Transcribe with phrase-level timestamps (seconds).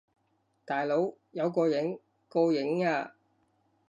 [0.65, 1.99] 大佬，有個影！
[2.27, 3.13] 個影呀！